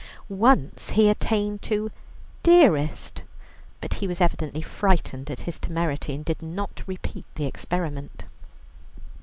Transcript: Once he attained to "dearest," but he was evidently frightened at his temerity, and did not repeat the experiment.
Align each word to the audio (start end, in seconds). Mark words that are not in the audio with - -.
Once 0.29 0.89
he 0.89 1.09
attained 1.09 1.61
to 1.61 1.91
"dearest," 2.41 3.21
but 3.79 3.93
he 3.93 4.07
was 4.07 4.19
evidently 4.19 4.59
frightened 4.63 5.29
at 5.29 5.41
his 5.41 5.59
temerity, 5.59 6.15
and 6.15 6.25
did 6.25 6.41
not 6.41 6.81
repeat 6.87 7.23
the 7.35 7.45
experiment. 7.45 8.25